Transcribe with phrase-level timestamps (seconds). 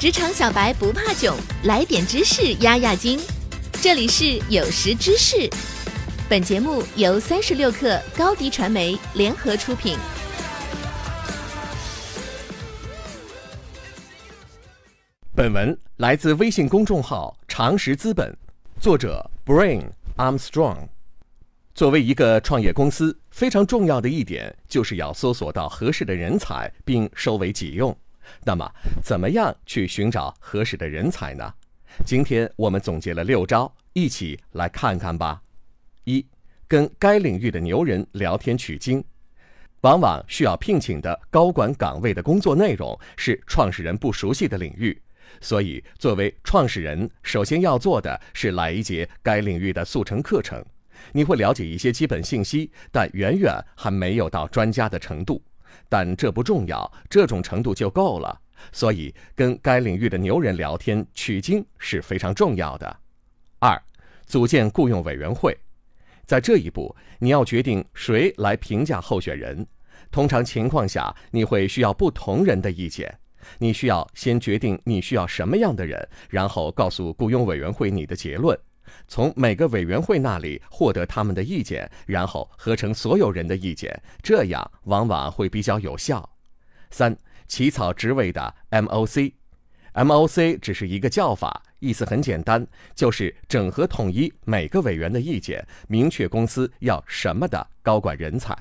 [0.00, 3.20] 职场小白不怕囧，来点知识压压惊。
[3.82, 5.46] 这里是有识知识，
[6.26, 9.98] 本节目由三十六克高低传媒联合出品。
[15.34, 18.34] 本文来自微信公众号“常识资本”，
[18.80, 19.84] 作者 Brain
[20.16, 20.88] Armstrong。
[21.74, 27.94] 作为一个创业公司，非常重要的一点就是要搜索到合适的人才，并收为己用。
[28.44, 28.70] 那么，
[29.02, 31.52] 怎么样去寻找合适的人才呢？
[32.06, 35.42] 今天我们总结了六招，一起来看看吧。
[36.04, 36.24] 一、
[36.66, 39.04] 跟该领域的牛人聊天取经。
[39.82, 45.00] 往往需要聘请的高管岗位的工作内容是创始人不熟悉的领域，
[45.40, 50.64] 所以作为创始人，首先要做的是来一节该领域的速成课程。
[51.12, 55.42] 你会了解一些基本信息，但远远还没有到专家的程度。
[55.88, 58.40] 但这不重要，这种程度就够了。
[58.72, 62.96] 所以，跟该领域的牛人聊天取经是非常重要的。
[63.58, 63.80] 二，
[64.26, 65.56] 组建雇佣委员会，
[66.26, 69.66] 在这一步，你要决定谁来评价候选人。
[70.10, 73.18] 通常情况下，你会需要不同人的意见。
[73.58, 78.58] 你需要先决定你需要什么样的人，然后告诉雇佣委员会你的结论。
[79.06, 86.28] 从每个委员会那里获得他们的意见，然后合成所有人的意见，这样往往会比较有效。
[86.90, 98.56] 三、起草职位的 MOC，MOC 只是一个叫法，意思很简单，就是整合统一每个委员的意见，明确公司要什么的高管人才。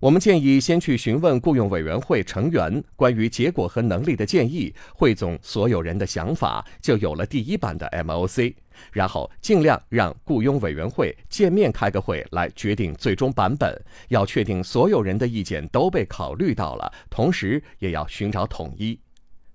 [0.00, 8.54] 我们建议先去询问雇佣委员会成员关于结果和能力的建议，汇总所有人的想法，就有了第一版的 MOC。
[8.92, 13.76] 然后尽量让雇佣委员会见面开个会来决定最终版本，
[14.08, 18.98] 要确定所有人的意见都被考虑到了，同时也要寻找统一。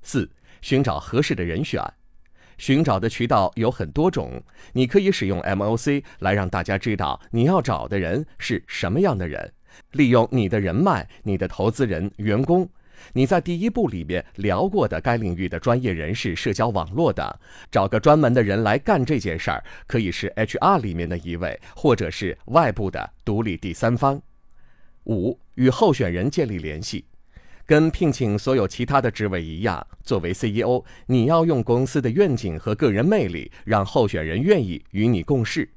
[0.02, 0.30] 四、
[0.62, 1.82] 寻找合适的人选，
[2.58, 4.44] 寻找的渠道有很多种，
[4.74, 9.54] 你可以使用 MOC 来让大家知道你要找的人是什么样的人。
[9.94, 12.70] 利用你的人脉、你的投资人、员工，
[13.12, 24.22] 你在第一步里面聊过的该领域的专业人士、社交网络的，找个专门的人来干这件事儿，可以是 HR 里面的一位，或者是外部的独立第三方。
[25.06, 27.04] 五、与候选人建立联系，
[27.66, 35.70] 跟聘请所有其他的职位一样，作为 CEO，你要用公司的愿景和个人魅力，让候选人愿意与你共事。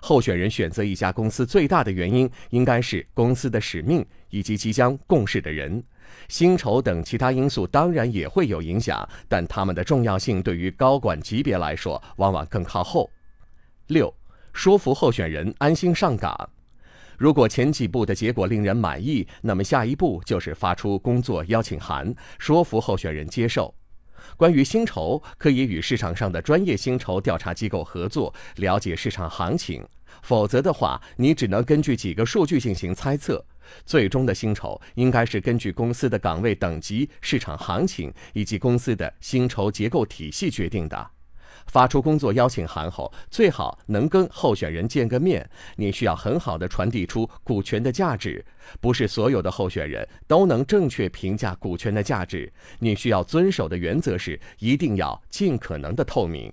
[0.00, 5.82] 候选人选择一家公司最大的原因，应该是公司的使命以及即将共事的人，
[6.28, 13.10] 薪酬等其他因素当然也会有影响，但他们的重要性对于高管级别来说，往往更靠后。
[13.88, 14.12] 六，
[14.52, 16.50] 说服候选人安心上岗。
[17.16, 23.74] 如果前几步的结果令人满意，那么下一步就是发出工作邀请函，说服候选人接受。
[24.36, 29.84] 关于薪酬，可以与市场上的专业薪酬调查机构合作，了解市场行情。
[30.22, 33.44] 否则的话，你只能根据几个数据进行猜测。
[33.84, 41.10] 最终的薪酬应该是根据公司的岗位等级、市场行情以及公司的薪酬结构体系决定的。
[41.66, 45.48] 发出工作邀请函后，最好能跟候选人见个面。
[45.76, 48.42] 你需要很好的传递出股权的价值，
[48.80, 52.50] 不是所有的候选人都能正确评价股权的价值。
[52.78, 56.50] 你需要遵守的原则是，一定要尽可能的透明。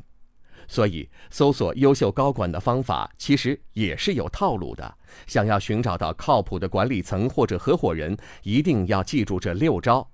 [0.67, 4.97] 所以，搜索优秀高管的方法其实也是有套路的。
[5.27, 10.07] 想要寻找到靠谱的管理层或者合伙人，一定要记住这六招：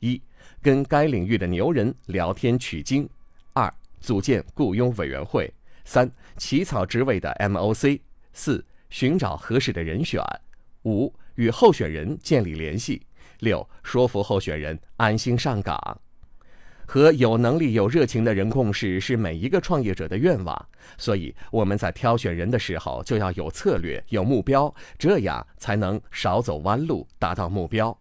[0.00, 0.20] 一、
[0.60, 3.06] 跟该领域的牛人聊天取经；
[3.52, 5.46] 二、组建雇佣委员会；
[5.84, 8.00] 三、起草职位的 MOC；
[8.32, 10.22] 四、寻找合适的人选；
[10.84, 13.00] 五、与候选人建立联系；
[13.40, 16.00] 六、说服候选人安心上岗。
[16.88, 27.96] 和有能力、有热情的人共事是每一个创业者的愿望，所以我们在挑选人的时候就要有策略、有目标，这样才能少走弯路，达到目标。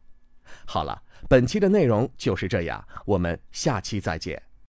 [0.65, 4.41] 好了，本期的内容就是这样，我们下期再见。